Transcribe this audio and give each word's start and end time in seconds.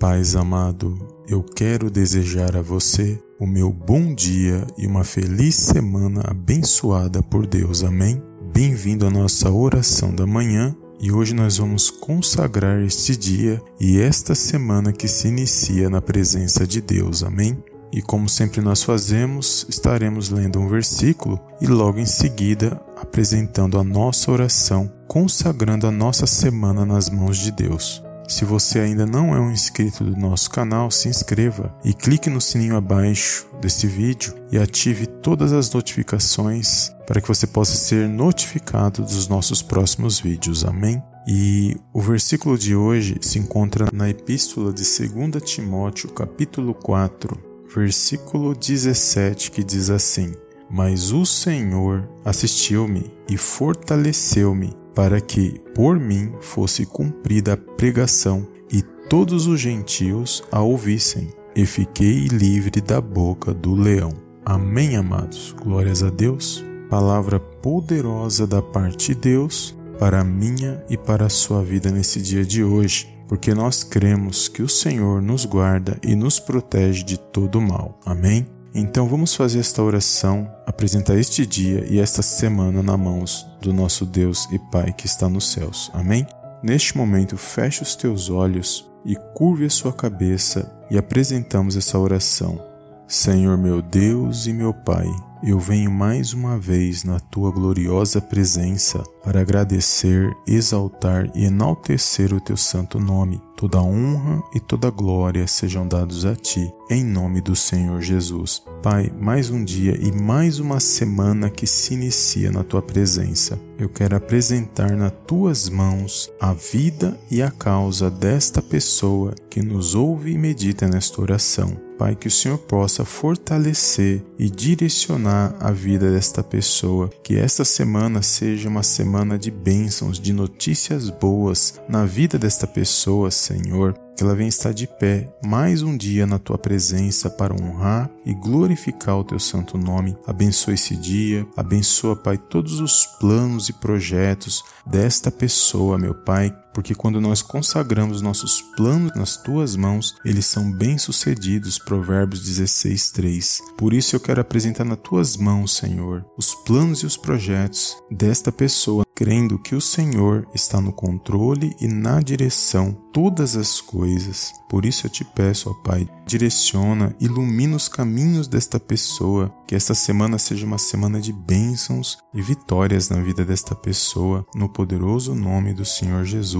Pais 0.00 0.34
amado, 0.34 0.98
eu 1.28 1.42
quero 1.42 1.90
desejar 1.90 2.56
a 2.56 2.62
você 2.62 3.22
o 3.38 3.46
meu 3.46 3.70
bom 3.70 4.14
dia 4.14 4.66
e 4.78 4.86
uma 4.86 5.04
feliz 5.04 5.54
semana 5.54 6.22
abençoada 6.24 7.22
por 7.22 7.46
Deus. 7.46 7.84
Amém? 7.84 8.22
Bem-vindo 8.50 9.06
à 9.06 9.10
nossa 9.10 9.50
oração 9.50 10.10
da 10.14 10.26
manhã 10.26 10.74
e 10.98 11.12
hoje 11.12 11.34
nós 11.34 11.58
vamos 11.58 11.90
consagrar 11.90 12.80
este 12.80 13.14
dia 13.14 13.60
e 13.78 14.00
esta 14.00 14.34
semana 14.34 14.90
que 14.90 15.06
se 15.06 15.28
inicia 15.28 15.90
na 15.90 16.00
presença 16.00 16.66
de 16.66 16.80
Deus. 16.80 17.22
Amém? 17.22 17.62
E 17.92 18.00
como 18.00 18.26
sempre 18.26 18.62
nós 18.62 18.82
fazemos, 18.82 19.66
estaremos 19.68 20.30
lendo 20.30 20.58
um 20.60 20.66
versículo 20.66 21.38
e 21.60 21.66
logo 21.66 21.98
em 21.98 22.06
seguida 22.06 22.80
apresentando 22.96 23.78
a 23.78 23.84
nossa 23.84 24.32
oração, 24.32 24.90
consagrando 25.06 25.86
a 25.86 25.90
nossa 25.90 26.26
semana 26.26 26.86
nas 26.86 27.10
mãos 27.10 27.36
de 27.36 27.52
Deus. 27.52 28.02
Se 28.30 28.44
você 28.44 28.78
ainda 28.78 29.04
não 29.04 29.34
é 29.34 29.40
um 29.40 29.50
inscrito 29.50 30.04
do 30.04 30.16
nosso 30.16 30.48
canal, 30.50 30.88
se 30.88 31.08
inscreva 31.08 31.76
e 31.84 31.92
clique 31.92 32.30
no 32.30 32.40
sininho 32.40 32.76
abaixo 32.76 33.44
desse 33.60 33.88
vídeo 33.88 34.32
e 34.52 34.56
ative 34.56 35.04
todas 35.04 35.52
as 35.52 35.72
notificações 35.72 36.92
para 37.08 37.20
que 37.20 37.26
você 37.26 37.44
possa 37.44 37.74
ser 37.74 38.08
notificado 38.08 39.02
dos 39.02 39.26
nossos 39.26 39.62
próximos 39.62 40.20
vídeos. 40.20 40.64
Amém? 40.64 41.02
E 41.26 41.76
o 41.92 42.00
versículo 42.00 42.56
de 42.56 42.74
hoje 42.74 43.18
se 43.20 43.40
encontra 43.40 43.88
na 43.92 44.08
epístola 44.08 44.72
de 44.72 44.84
2 44.84 45.42
Timóteo, 45.42 46.08
capítulo 46.10 46.72
4, 46.72 47.36
versículo 47.74 48.54
17, 48.54 49.50
que 49.50 49.64
diz 49.64 49.90
assim: 49.90 50.32
Mas 50.70 51.10
o 51.10 51.26
Senhor 51.26 52.08
assistiu-me 52.24 53.10
e 53.28 53.36
fortaleceu-me 53.36 54.79
para 55.00 55.18
que 55.18 55.58
por 55.74 55.98
mim 55.98 56.30
fosse 56.42 56.84
cumprida 56.84 57.54
a 57.54 57.56
pregação 57.56 58.46
e 58.70 58.82
todos 59.08 59.46
os 59.46 59.58
gentios 59.58 60.42
a 60.52 60.60
ouvissem, 60.60 61.32
e 61.56 61.64
fiquei 61.64 62.26
livre 62.26 62.82
da 62.82 63.00
boca 63.00 63.54
do 63.54 63.74
leão. 63.74 64.12
Amém, 64.44 64.96
amados. 64.96 65.56
Glórias 65.58 66.02
a 66.02 66.10
Deus. 66.10 66.62
Palavra 66.90 67.40
poderosa 67.40 68.46
da 68.46 68.60
parte 68.60 69.14
de 69.14 69.20
Deus 69.22 69.74
para 69.98 70.20
a 70.20 70.24
minha 70.24 70.84
e 70.90 70.98
para 70.98 71.24
a 71.24 71.30
sua 71.30 71.64
vida 71.64 71.90
nesse 71.90 72.20
dia 72.20 72.44
de 72.44 72.62
hoje, 72.62 73.08
porque 73.26 73.54
nós 73.54 73.82
cremos 73.82 74.48
que 74.48 74.62
o 74.62 74.68
Senhor 74.68 75.22
nos 75.22 75.46
guarda 75.46 75.98
e 76.02 76.14
nos 76.14 76.38
protege 76.38 77.02
de 77.04 77.18
todo 77.18 77.58
mal. 77.58 77.98
Amém. 78.04 78.46
Então 78.74 79.08
vamos 79.08 79.34
fazer 79.34 79.58
esta 79.58 79.82
oração, 79.82 80.50
apresentar 80.64 81.16
este 81.16 81.44
dia 81.44 81.84
e 81.88 81.98
esta 81.98 82.22
semana 82.22 82.82
nas 82.82 82.98
mãos 82.98 83.46
do 83.60 83.72
nosso 83.72 84.06
Deus 84.06 84.48
e 84.52 84.58
Pai 84.58 84.92
que 84.92 85.06
está 85.06 85.28
nos 85.28 85.50
céus. 85.50 85.90
Amém? 85.92 86.24
Neste 86.62 86.96
momento, 86.96 87.36
feche 87.36 87.82
os 87.82 87.96
teus 87.96 88.30
olhos 88.30 88.88
e 89.04 89.16
curve 89.34 89.64
a 89.64 89.70
sua 89.70 89.92
cabeça 89.92 90.70
e 90.90 90.96
apresentamos 90.96 91.76
essa 91.76 91.98
oração. 91.98 92.60
Senhor 93.08 93.58
meu 93.58 93.82
Deus 93.82 94.46
e 94.46 94.52
meu 94.52 94.72
Pai, 94.72 95.08
eu 95.42 95.58
venho 95.58 95.90
mais 95.90 96.32
uma 96.32 96.56
vez 96.56 97.02
na 97.02 97.18
tua 97.18 97.50
gloriosa 97.50 98.20
presença 98.20 99.02
para 99.24 99.40
agradecer, 99.40 100.30
exaltar 100.46 101.28
e 101.34 101.46
enaltecer 101.46 102.32
o 102.32 102.40
teu 102.40 102.56
santo 102.56 103.00
nome. 103.00 103.40
Toda 103.60 103.82
honra 103.82 104.42
e 104.54 104.58
toda 104.58 104.88
glória 104.88 105.46
sejam 105.46 105.86
dados 105.86 106.24
a 106.24 106.34
ti, 106.34 106.72
em 106.88 107.04
nome 107.04 107.42
do 107.42 107.54
Senhor 107.54 108.00
Jesus. 108.00 108.62
Pai, 108.82 109.12
mais 109.20 109.50
um 109.50 109.62
dia 109.62 109.94
e 110.00 110.10
mais 110.10 110.58
uma 110.58 110.80
semana 110.80 111.50
que 111.50 111.66
se 111.66 111.92
inicia 111.92 112.50
na 112.50 112.64
tua 112.64 112.80
presença. 112.80 113.60
Eu 113.78 113.90
quero 113.90 114.16
apresentar 114.16 114.96
nas 114.96 115.12
tuas 115.26 115.68
mãos 115.68 116.32
a 116.40 116.54
vida 116.54 117.14
e 117.30 117.42
a 117.42 117.50
causa 117.50 118.10
desta 118.10 118.62
pessoa 118.62 119.34
que 119.50 119.60
nos 119.60 119.94
ouve 119.94 120.32
e 120.32 120.38
medita 120.38 120.88
nesta 120.88 121.20
oração. 121.20 121.78
Pai, 121.98 122.16
que 122.16 122.28
o 122.28 122.30
Senhor 122.30 122.56
possa 122.56 123.04
fortalecer 123.04 124.22
e 124.38 124.48
direcionar 124.48 125.54
a 125.60 125.70
vida 125.70 126.10
desta 126.10 126.42
pessoa, 126.42 127.10
que 127.22 127.36
esta 127.36 127.66
semana 127.66 128.22
seja 128.22 128.70
uma 128.70 128.82
semana 128.82 129.38
de 129.38 129.50
bênçãos, 129.50 130.18
de 130.18 130.32
notícias 130.32 131.10
boas 131.10 131.78
na 131.86 132.06
vida 132.06 132.38
desta 132.38 132.66
pessoa, 132.66 133.30
Senhor 133.30 133.94
ela 134.22 134.34
venha 134.34 134.48
estar 134.48 134.72
de 134.72 134.86
pé 134.86 135.28
mais 135.42 135.82
um 135.82 135.96
dia 135.96 136.26
na 136.26 136.38
tua 136.38 136.58
presença 136.58 137.30
para 137.30 137.54
honrar 137.54 138.10
e 138.24 138.34
glorificar 138.34 139.18
o 139.18 139.24
teu 139.24 139.38
santo 139.38 139.78
nome. 139.78 140.16
Abençoa 140.26 140.74
esse 140.74 140.96
dia, 140.96 141.46
abençoa, 141.56 142.14
Pai, 142.16 142.36
todos 142.36 142.80
os 142.80 143.06
planos 143.18 143.68
e 143.68 143.72
projetos 143.72 144.62
desta 144.86 145.30
pessoa, 145.30 145.98
meu 145.98 146.14
Pai, 146.14 146.54
porque 146.72 146.94
quando 146.94 147.20
nós 147.20 147.42
consagramos 147.42 148.22
nossos 148.22 148.60
planos 148.76 149.12
nas 149.14 149.36
tuas 149.36 149.76
mãos, 149.76 150.16
eles 150.24 150.46
são 150.46 150.70
bem-sucedidos. 150.70 151.78
Provérbios 151.78 152.42
16, 152.42 153.10
3. 153.10 153.60
Por 153.76 153.92
isso 153.92 154.16
eu 154.16 154.20
quero 154.20 154.40
apresentar 154.40 154.84
nas 154.84 154.98
tuas 154.98 155.36
mãos, 155.36 155.76
Senhor, 155.76 156.24
os 156.36 156.54
planos 156.54 157.00
e 157.00 157.06
os 157.06 157.16
projetos 157.16 157.96
desta 158.10 158.52
pessoa 158.52 159.04
crendo 159.20 159.58
que 159.58 159.74
o 159.74 159.82
Senhor 159.82 160.48
está 160.54 160.80
no 160.80 160.94
controle 160.94 161.76
e 161.78 161.86
na 161.86 162.22
direção 162.22 162.96
todas 163.12 163.54
as 163.54 163.78
coisas. 163.78 164.50
Por 164.66 164.86
isso 164.86 165.06
eu 165.06 165.10
te 165.10 165.24
peço, 165.24 165.68
ó 165.68 165.74
Pai, 165.74 166.08
direciona, 166.24 167.14
ilumina 167.20 167.76
os 167.76 167.86
caminhos 167.86 168.48
desta 168.48 168.80
pessoa, 168.80 169.52
que 169.66 169.74
esta 169.74 169.94
semana 169.94 170.38
seja 170.38 170.64
uma 170.64 170.78
semana 170.78 171.20
de 171.20 171.34
bênçãos 171.34 172.16
e 172.32 172.40
vitórias 172.40 173.10
na 173.10 173.20
vida 173.20 173.44
desta 173.44 173.74
pessoa, 173.74 174.46
no 174.54 174.70
poderoso 174.70 175.34
nome 175.34 175.74
do 175.74 175.84
Senhor 175.84 176.24
Jesus. 176.24 176.59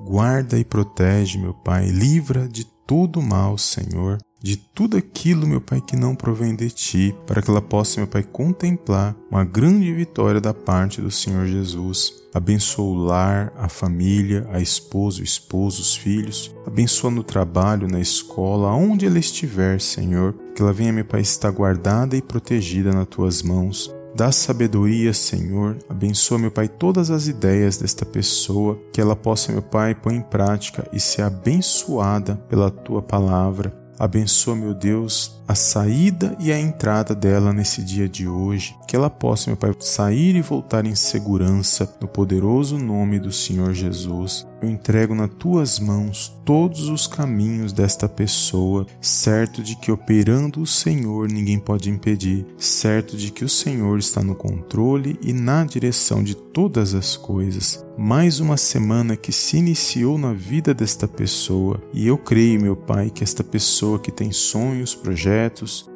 Guarda 0.00 0.58
e 0.58 0.64
protege, 0.64 1.38
meu 1.38 1.54
Pai, 1.54 1.86
livra 1.86 2.48
de 2.48 2.64
todo 2.64 3.22
mal, 3.22 3.58
Senhor 3.58 4.18
de 4.44 4.58
tudo 4.58 4.98
aquilo, 4.98 5.46
meu 5.46 5.58
Pai, 5.58 5.80
que 5.80 5.96
não 5.96 6.14
provém 6.14 6.54
de 6.54 6.68
ti, 6.68 7.14
para 7.26 7.40
que 7.40 7.50
ela 7.50 7.62
possa, 7.62 7.98
meu 7.98 8.06
Pai, 8.06 8.22
contemplar 8.22 9.16
uma 9.30 9.42
grande 9.42 9.90
vitória 9.90 10.38
da 10.38 10.52
parte 10.52 11.00
do 11.00 11.10
Senhor 11.10 11.46
Jesus. 11.46 12.12
Abençoa 12.34 12.84
o 12.84 12.94
lar, 12.94 13.50
a 13.56 13.70
família, 13.70 14.46
a 14.52 14.60
esposa, 14.60 15.22
o 15.22 15.24
esposo, 15.24 15.80
os 15.80 15.96
filhos. 15.96 16.54
Abençoa 16.66 17.10
no 17.10 17.22
trabalho, 17.22 17.88
na 17.88 18.00
escola, 18.00 18.68
aonde 18.68 19.06
ela 19.06 19.18
estiver, 19.18 19.80
Senhor. 19.80 20.34
Que 20.54 20.60
ela 20.60 20.74
venha, 20.74 20.92
meu 20.92 21.06
Pai, 21.06 21.22
estar 21.22 21.50
guardada 21.50 22.14
e 22.14 22.20
protegida 22.20 22.92
nas 22.92 23.08
tuas 23.08 23.42
mãos. 23.42 23.90
Dá 24.14 24.30
sabedoria, 24.30 25.12
Senhor. 25.12 25.76
Abençoa, 25.88 26.38
meu 26.38 26.50
Pai, 26.50 26.68
todas 26.68 27.10
as 27.10 27.26
ideias 27.26 27.78
desta 27.78 28.06
pessoa, 28.06 28.78
que 28.92 29.00
ela 29.00 29.16
possa, 29.16 29.50
meu 29.50 29.62
Pai, 29.62 29.92
pôr 29.92 30.12
em 30.12 30.20
prática 30.20 30.86
e 30.92 31.00
ser 31.00 31.22
abençoada 31.22 32.36
pela 32.48 32.70
tua 32.70 33.02
palavra. 33.02 33.74
Abençoa, 33.98 34.54
meu 34.54 34.72
Deus, 34.72 35.42
a 35.46 35.54
saída 35.54 36.36
e 36.40 36.50
a 36.50 36.58
entrada 36.58 37.14
dela 37.14 37.52
nesse 37.52 37.82
dia 37.82 38.08
de 38.08 38.26
hoje. 38.26 38.76
Que 38.86 38.96
ela 38.96 39.10
possa, 39.10 39.50
meu 39.50 39.56
Pai, 39.56 39.74
sair 39.80 40.36
e 40.36 40.42
voltar 40.42 40.86
em 40.86 40.94
segurança 40.94 41.92
no 42.00 42.08
poderoso 42.08 42.78
nome 42.78 43.18
do 43.18 43.32
Senhor 43.32 43.72
Jesus. 43.72 44.46
Eu 44.62 44.70
entrego 44.70 45.14
nas 45.14 45.30
tuas 45.38 45.78
mãos 45.78 46.34
todos 46.44 46.88
os 46.88 47.06
caminhos 47.06 47.72
desta 47.72 48.08
pessoa, 48.08 48.86
certo 49.00 49.62
de 49.62 49.76
que 49.76 49.92
operando 49.92 50.62
o 50.62 50.66
Senhor 50.66 51.28
ninguém 51.30 51.58
pode 51.58 51.90
impedir, 51.90 52.46
certo 52.56 53.16
de 53.16 53.30
que 53.30 53.44
o 53.44 53.48
Senhor 53.48 53.98
está 53.98 54.22
no 54.22 54.34
controle 54.34 55.18
e 55.22 55.32
na 55.32 55.64
direção 55.64 56.22
de 56.22 56.34
todas 56.34 56.94
as 56.94 57.16
coisas. 57.16 57.84
Mais 57.96 58.40
uma 58.40 58.56
semana 58.56 59.16
que 59.16 59.30
se 59.30 59.56
iniciou 59.56 60.18
na 60.18 60.32
vida 60.32 60.74
desta 60.74 61.06
pessoa, 61.06 61.80
e 61.92 62.06
eu 62.06 62.18
creio, 62.18 62.60
meu 62.60 62.74
Pai, 62.74 63.10
que 63.10 63.22
esta 63.22 63.44
pessoa 63.44 63.98
que 63.98 64.10
tem 64.10 64.32
sonhos, 64.32 64.94
projetos, 64.94 65.33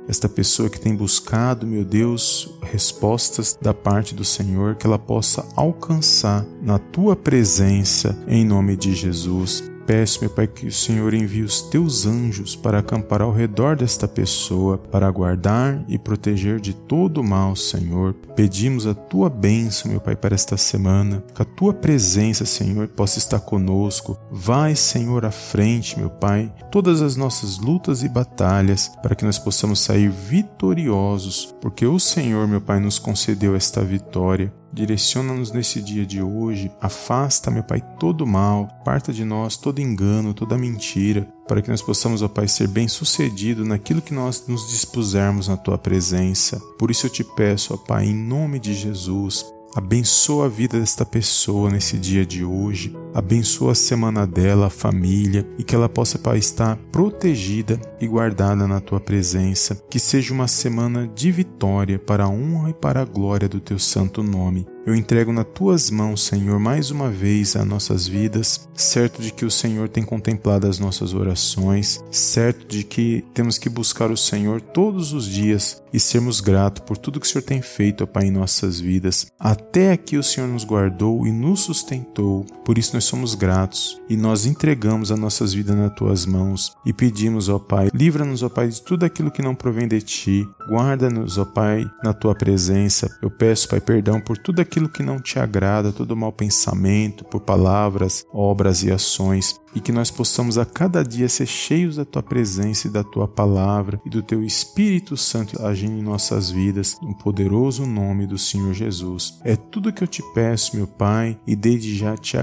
esta 0.08 0.28
pessoa 0.28 0.68
que 0.68 0.80
tem 0.80 0.94
buscado, 0.94 1.66
meu 1.66 1.84
Deus, 1.84 2.54
respostas 2.62 3.58
da 3.60 3.72
parte 3.72 4.14
do 4.14 4.24
Senhor, 4.24 4.76
que 4.76 4.86
ela 4.86 4.98
possa 4.98 5.46
alcançar 5.54 6.44
na 6.62 6.78
tua 6.78 7.14
presença, 7.14 8.16
em 8.26 8.44
nome 8.44 8.76
de 8.76 8.94
Jesus 8.94 9.64
peço, 9.88 10.20
meu 10.20 10.28
Pai, 10.28 10.46
que 10.46 10.66
o 10.66 10.72
Senhor 10.72 11.14
envie 11.14 11.42
os 11.42 11.62
teus 11.62 12.04
anjos 12.04 12.54
para 12.54 12.80
acampar 12.80 13.22
ao 13.22 13.32
redor 13.32 13.74
desta 13.74 14.06
pessoa, 14.06 14.76
para 14.76 15.10
guardar 15.10 15.82
e 15.88 15.98
proteger 15.98 16.60
de 16.60 16.74
todo 16.74 17.22
o 17.22 17.24
mal, 17.24 17.56
Senhor. 17.56 18.12
Pedimos 18.36 18.86
a 18.86 18.92
tua 18.92 19.30
bênção, 19.30 19.90
meu 19.90 19.98
Pai, 19.98 20.14
para 20.14 20.34
esta 20.34 20.58
semana, 20.58 21.24
que 21.34 21.40
a 21.40 21.44
tua 21.46 21.72
presença, 21.72 22.44
Senhor, 22.44 22.86
possa 22.88 23.18
estar 23.18 23.40
conosco. 23.40 24.18
Vai, 24.30 24.76
Senhor, 24.76 25.24
à 25.24 25.30
frente, 25.30 25.98
meu 25.98 26.10
Pai, 26.10 26.52
todas 26.70 27.00
as 27.00 27.16
nossas 27.16 27.56
lutas 27.56 28.02
e 28.02 28.10
batalhas, 28.10 28.92
para 29.02 29.14
que 29.14 29.24
nós 29.24 29.38
possamos 29.38 29.80
sair 29.80 30.10
vitoriosos, 30.10 31.54
porque 31.62 31.86
o 31.86 31.98
Senhor, 31.98 32.46
meu 32.46 32.60
Pai, 32.60 32.78
nos 32.78 32.98
concedeu 32.98 33.56
esta 33.56 33.82
vitória. 33.82 34.52
Direciona-nos 34.72 35.50
nesse 35.50 35.80
dia 35.80 36.04
de 36.04 36.22
hoje, 36.22 36.70
afasta, 36.80 37.50
meu 37.50 37.62
Pai, 37.62 37.82
todo 37.98 38.26
mal, 38.26 38.68
parta 38.84 39.12
de 39.12 39.24
nós 39.24 39.56
todo 39.56 39.80
engano, 39.80 40.34
toda 40.34 40.58
mentira, 40.58 41.26
para 41.46 41.62
que 41.62 41.70
nós 41.70 41.82
possamos, 41.82 42.22
ó 42.22 42.28
Pai, 42.28 42.46
ser 42.46 42.68
bem-sucedido 42.68 43.64
naquilo 43.64 44.02
que 44.02 44.12
nós 44.12 44.44
nos 44.46 44.68
dispusermos 44.68 45.48
na 45.48 45.56
Tua 45.56 45.78
presença. 45.78 46.60
Por 46.78 46.90
isso 46.90 47.06
eu 47.06 47.10
te 47.10 47.24
peço, 47.24 47.74
ó 47.74 47.76
Pai, 47.76 48.06
em 48.06 48.14
nome 48.14 48.58
de 48.58 48.74
Jesus, 48.74 49.44
Abençoa 49.74 50.46
a 50.46 50.48
vida 50.48 50.80
desta 50.80 51.04
pessoa 51.04 51.70
nesse 51.70 51.98
dia 51.98 52.24
de 52.24 52.42
hoje. 52.42 52.96
Abençoa 53.14 53.72
a 53.72 53.74
semana 53.74 54.26
dela, 54.26 54.66
a 54.66 54.70
família 54.70 55.46
e 55.58 55.64
que 55.64 55.74
ela 55.74 55.88
possa 55.88 56.18
Pai, 56.18 56.38
estar 56.38 56.76
protegida 56.92 57.80
e 58.00 58.06
guardada 58.06 58.66
na 58.66 58.80
tua 58.80 59.00
presença. 59.00 59.80
Que 59.88 59.98
seja 59.98 60.32
uma 60.32 60.48
semana 60.48 61.08
de 61.14 61.30
vitória 61.30 61.98
para 61.98 62.24
a 62.24 62.28
honra 62.28 62.70
e 62.70 62.74
para 62.74 63.02
a 63.02 63.04
glória 63.04 63.48
do 63.48 63.60
teu 63.60 63.78
santo 63.78 64.22
nome. 64.22 64.66
Eu 64.88 64.94
entrego 64.94 65.30
nas 65.30 65.44
tuas 65.54 65.90
mãos, 65.90 66.24
Senhor, 66.24 66.58
mais 66.58 66.90
uma 66.90 67.10
vez 67.10 67.54
as 67.54 67.66
nossas 67.66 68.08
vidas, 68.08 68.66
certo 68.74 69.20
de 69.20 69.30
que 69.30 69.44
o 69.44 69.50
Senhor 69.50 69.86
tem 69.86 70.02
contemplado 70.02 70.66
as 70.66 70.78
nossas 70.78 71.12
orações, 71.12 72.02
certo 72.10 72.66
de 72.66 72.84
que 72.84 73.22
temos 73.34 73.58
que 73.58 73.68
buscar 73.68 74.10
o 74.10 74.16
Senhor 74.16 74.62
todos 74.62 75.12
os 75.12 75.26
dias 75.26 75.82
e 75.92 76.00
sermos 76.00 76.40
gratos 76.40 76.82
por 76.86 76.96
tudo 76.96 77.20
que 77.20 77.26
o 77.26 77.28
Senhor 77.28 77.42
tem 77.42 77.60
feito, 77.60 78.02
ó 78.04 78.06
Pai, 78.06 78.28
em 78.28 78.30
nossas 78.30 78.80
vidas. 78.80 79.26
Até 79.38 79.92
aqui 79.92 80.16
o 80.16 80.22
Senhor 80.22 80.46
nos 80.46 80.64
guardou 80.64 81.26
e 81.26 81.30
nos 81.30 81.60
sustentou, 81.60 82.46
por 82.64 82.78
isso 82.78 82.94
nós 82.98 83.04
somos 83.04 83.36
gratos 83.36 84.00
e 84.08 84.16
nós 84.16 84.44
entregamos 84.44 85.12
as 85.12 85.18
nossas 85.20 85.54
vidas 85.54 85.76
nas 85.76 85.94
tuas 85.94 86.26
mãos 86.26 86.76
e 86.84 86.92
pedimos, 86.92 87.48
ó 87.48 87.56
Pai, 87.56 87.90
livra-nos, 87.94 88.42
ó 88.42 88.48
Pai, 88.48 88.66
de 88.66 88.82
tudo 88.82 89.04
aquilo 89.04 89.30
que 89.30 89.40
não 89.40 89.54
provém 89.54 89.86
de 89.86 90.02
ti, 90.02 90.48
guarda-nos, 90.68 91.38
ó 91.38 91.44
Pai, 91.44 91.88
na 92.02 92.12
tua 92.12 92.34
presença. 92.34 93.08
Eu 93.22 93.30
peço, 93.30 93.68
Pai, 93.68 93.80
perdão 93.80 94.20
por 94.20 94.36
tudo 94.36 94.60
aquilo 94.60 94.88
que 94.88 95.04
não 95.04 95.20
te 95.20 95.38
agrada, 95.38 95.92
todo 95.92 96.16
mau 96.16 96.32
pensamento, 96.32 97.24
por 97.24 97.40
palavras, 97.42 98.24
obras 98.32 98.82
e 98.82 98.90
ações, 98.90 99.54
e 99.74 99.80
que 99.80 99.92
nós 99.92 100.10
possamos 100.10 100.58
a 100.58 100.64
cada 100.64 101.04
dia 101.04 101.28
ser 101.28 101.46
cheios 101.46 101.96
da 101.96 102.04
tua 102.04 102.22
presença 102.22 102.88
e 102.88 102.90
da 102.90 103.04
tua 103.04 103.28
palavra 103.28 104.00
e 104.04 104.10
do 104.10 104.22
teu 104.22 104.42
Espírito 104.42 105.16
Santo 105.16 105.62
agindo 105.64 105.98
em 105.98 106.02
nossas 106.02 106.50
vidas, 106.50 106.98
no 107.02 107.14
poderoso 107.14 107.86
nome 107.86 108.26
do 108.26 108.38
Senhor 108.38 108.72
Jesus. 108.72 109.38
É 109.44 109.56
tudo 109.56 109.92
que 109.92 110.02
eu 110.02 110.08
te 110.08 110.22
peço, 110.34 110.76
meu 110.76 110.86
Pai, 110.86 111.38
e 111.46 111.54
desde 111.54 111.96
já 111.96 112.16
te 112.16 112.36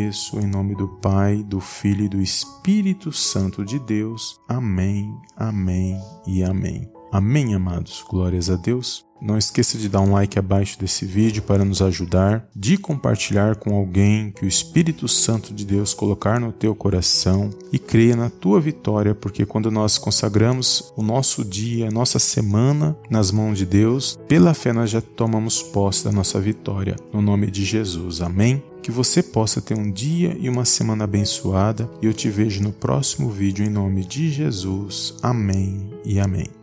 agradeço 0.00 0.38
em 0.40 0.46
nome 0.46 0.74
do 0.74 0.88
Pai, 0.88 1.42
do 1.42 1.60
Filho 1.60 2.06
e 2.06 2.08
do 2.08 2.20
Espírito 2.20 3.12
Santo 3.12 3.64
de 3.64 3.78
Deus. 3.78 4.40
Amém, 4.48 5.14
amém 5.36 6.00
e 6.26 6.42
amém. 6.42 6.90
Amém, 7.12 7.54
amados. 7.54 8.02
Glórias 8.08 8.48
a 8.48 8.56
Deus. 8.56 9.09
Não 9.20 9.36
esqueça 9.36 9.76
de 9.76 9.88
dar 9.88 10.00
um 10.00 10.12
like 10.12 10.38
abaixo 10.38 10.78
desse 10.78 11.04
vídeo 11.04 11.42
para 11.42 11.64
nos 11.64 11.82
ajudar, 11.82 12.46
de 12.54 12.76
compartilhar 12.76 13.56
com 13.56 13.76
alguém 13.76 14.32
que 14.32 14.44
o 14.44 14.48
Espírito 14.48 15.06
Santo 15.08 15.52
de 15.52 15.64
Deus 15.64 15.92
colocar 15.92 16.40
no 16.40 16.52
teu 16.52 16.74
coração 16.74 17.50
e 17.72 17.78
creia 17.78 18.16
na 18.16 18.30
tua 18.30 18.60
vitória, 18.60 19.14
porque 19.14 19.44
quando 19.44 19.70
nós 19.70 19.98
consagramos 19.98 20.92
o 20.96 21.02
nosso 21.02 21.44
dia, 21.44 21.88
a 21.88 21.90
nossa 21.90 22.18
semana 22.18 22.96
nas 23.10 23.30
mãos 23.30 23.58
de 23.58 23.66
Deus, 23.66 24.18
pela 24.26 24.54
fé 24.54 24.72
nós 24.72 24.90
já 24.90 25.00
tomamos 25.00 25.62
posse 25.62 26.04
da 26.04 26.12
nossa 26.12 26.40
vitória. 26.40 26.96
No 27.12 27.20
nome 27.20 27.50
de 27.50 27.64
Jesus. 27.64 28.20
Amém. 28.20 28.62
Que 28.82 28.90
você 28.90 29.22
possa 29.22 29.60
ter 29.60 29.74
um 29.74 29.90
dia 29.90 30.36
e 30.40 30.48
uma 30.48 30.64
semana 30.64 31.04
abençoada 31.04 31.90
e 32.00 32.06
eu 32.06 32.14
te 32.14 32.30
vejo 32.30 32.62
no 32.62 32.72
próximo 32.72 33.28
vídeo 33.28 33.64
em 33.64 33.68
nome 33.68 34.04
de 34.04 34.30
Jesus. 34.30 35.14
Amém 35.22 35.90
e 36.04 36.18
amém. 36.18 36.59